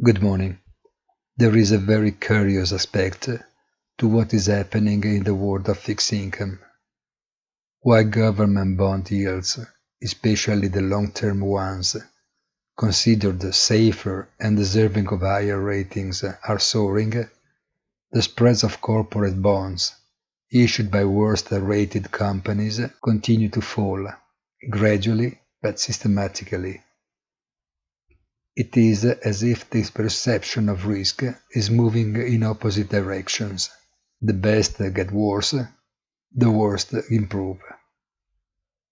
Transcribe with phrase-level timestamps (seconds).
[0.00, 0.60] Good morning.
[1.38, 3.28] There is a very curious aspect
[3.98, 6.60] to what is happening in the world of fixed income.
[7.80, 9.58] While government bond yields,
[10.00, 11.96] especially the long-term ones,
[12.78, 17.28] considered safer and deserving of higher ratings, are soaring,
[18.12, 19.96] the spreads of corporate bonds
[20.52, 24.06] issued by worst-rated companies continue to fall,
[24.70, 26.84] gradually but systematically.
[28.58, 31.22] It is as if this perception of risk
[31.52, 33.70] is moving in opposite directions.
[34.20, 35.54] The best get worse,
[36.34, 37.58] the worst improve.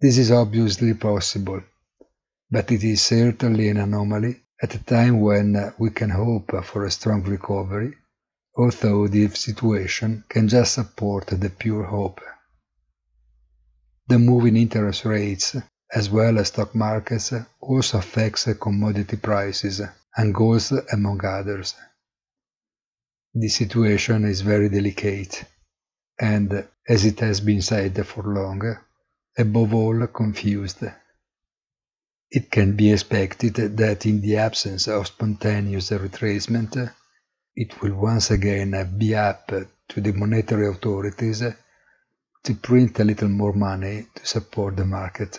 [0.00, 1.64] This is obviously possible,
[2.48, 6.90] but it is certainly an anomaly at a time when we can hope for a
[6.92, 7.96] strong recovery,
[8.54, 12.20] although the situation can just support the pure hope.
[14.06, 15.56] The move in interest rates
[15.94, 19.80] as well as stock markets also affects commodity prices
[20.16, 21.74] and goals among others.
[23.34, 25.44] The situation is very delicate
[26.18, 28.76] and, as it has been said for long,
[29.38, 30.82] above all confused.
[32.30, 36.92] It can be expected that in the absence of spontaneous retracement,
[37.54, 39.46] it will once again be up
[39.88, 41.44] to the monetary authorities
[42.42, 45.38] to print a little more money to support the market.